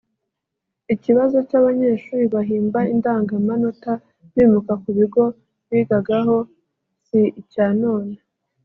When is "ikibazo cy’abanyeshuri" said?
0.93-2.23